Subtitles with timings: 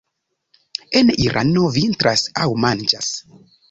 [1.03, 3.17] En Irano vintras aŭ manĝas.